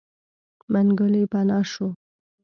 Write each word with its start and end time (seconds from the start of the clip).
منګلی 0.71 1.23
پناه 1.31 1.59
شو. 1.71 1.87